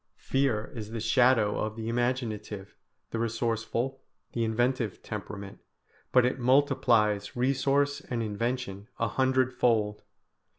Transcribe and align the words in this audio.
Fear 0.17 0.71
is 0.73 0.89
the 0.89 0.99
shadow 0.99 1.59
of 1.59 1.75
the 1.75 1.87
imaginative, 1.87 2.75
the 3.11 3.19
resourceful, 3.19 4.01
the 4.33 4.43
inventive 4.43 5.03
temperament, 5.03 5.59
but 6.11 6.25
it 6.25 6.39
multiplies 6.39 7.35
resource 7.35 8.01
and 8.09 8.23
invention 8.23 8.87
a 8.97 9.07
hundredfold. 9.09 10.01